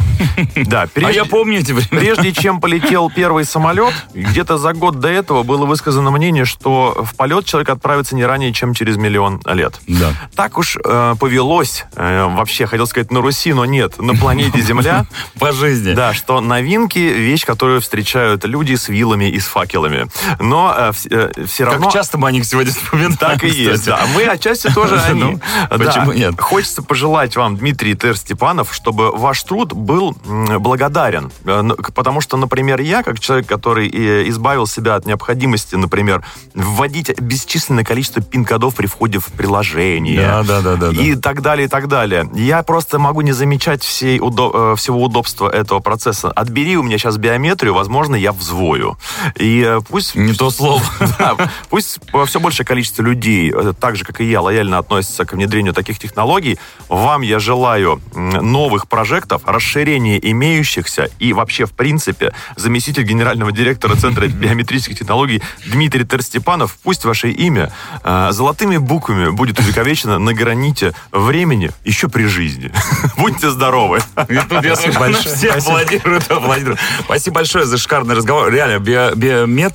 [0.56, 2.00] Да, А прежде- я помню эти времена.
[2.00, 7.16] Прежде чем полетел первый самолет, где-то за год до этого было высказано мнение, что в
[7.16, 9.80] полет человек отправится не ранее, чем через миллион лет.
[9.88, 10.14] Да.
[10.36, 15.06] Так уж э, повелось, э, вообще, хотел сказать, на Руси, но нет, на планете Земля,
[15.40, 15.94] По жизни.
[15.94, 19.99] да, что новинки— вещь, которую встречают люди с вилами и с факелами.
[20.40, 21.86] Но все равно...
[21.86, 23.18] Как часто мы о них сегодня вспоминаем.
[23.18, 24.00] Так и есть, да.
[24.16, 25.20] Мы отчасти тоже они.
[25.20, 25.78] Ну, Да.
[25.78, 26.40] почему нет?
[26.40, 30.16] Хочется пожелать вам, Дмитрий Тер Степанов, чтобы ваш труд был
[30.60, 31.32] благодарен.
[31.46, 35.76] Э, н- к- Потому что, например, я, как человек, который э, избавил себя от необходимости,
[35.76, 40.22] например, вводить бесчисленное количество пин-кодов при входе в приложение.
[40.22, 40.90] Да, да, да, да.
[41.02, 42.30] И так далее, и так далее.
[42.34, 46.32] Я просто могу не замечать всей удо- э, всего удобства этого процесса.
[46.32, 48.98] Отбери у меня сейчас биометрию, возможно, я взвою.
[49.36, 50.84] И э, пусть Не то слово.
[51.20, 51.36] да,
[51.70, 55.74] пусть все большее количество людей, э, так же, как и я, лояльно относятся к внедрению
[55.74, 56.58] таких технологий.
[56.88, 64.28] Вам я желаю новых прожектов, расширения имеющихся и вообще, в принципе, заместитель генерального директора Центра
[64.28, 67.72] биометрических технологий Дмитрий Терстепанов, пусть ваше имя
[68.04, 72.72] э, золотыми буквами будет увековечено на граните времени еще при жизни.
[73.18, 74.00] Будьте здоровы.
[74.28, 75.36] И тут я Спасибо большое.
[75.36, 76.80] все аплодируют, аплодируют.
[77.04, 78.52] Спасибо большое за шикарный разговор.
[78.52, 79.14] Реально, био-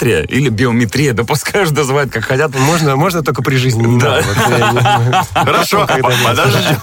[0.05, 2.55] биометрия или биометрия, да пускай называют как хотят.
[2.55, 4.01] Можно, можно только при жизни.
[4.01, 4.23] Да.
[5.33, 5.87] Хорошо,
[6.25, 6.77] подожди.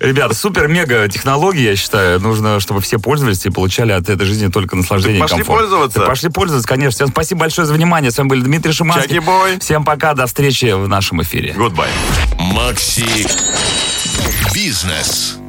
[0.00, 2.20] Ребята, супер-мега технологии, я считаю.
[2.20, 5.60] Нужно, чтобы все пользовались и получали от этой жизни только наслаждение и пошли комфорт.
[5.60, 5.98] пользоваться.
[6.00, 6.90] Так пошли пользоваться, конечно.
[6.94, 8.10] Всем спасибо большое за внимание.
[8.10, 9.20] С вами были Дмитрий Шиманский.
[9.60, 11.54] Всем пока, до встречи в нашем эфире.
[11.56, 11.88] Goodbye.
[12.38, 13.26] Макси
[14.54, 15.43] Бизнес.